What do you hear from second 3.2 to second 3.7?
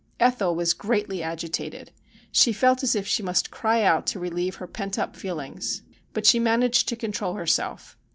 must